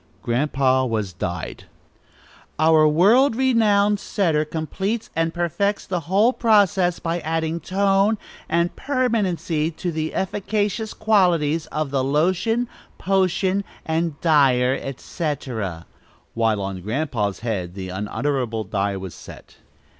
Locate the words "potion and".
12.97-14.19